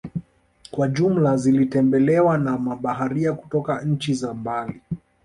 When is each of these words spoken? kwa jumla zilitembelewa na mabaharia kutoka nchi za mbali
kwa 0.71 0.87
jumla 0.87 1.37
zilitembelewa 1.37 2.37
na 2.37 2.57
mabaharia 2.57 3.33
kutoka 3.33 3.81
nchi 3.81 4.13
za 4.13 4.33
mbali 4.33 4.81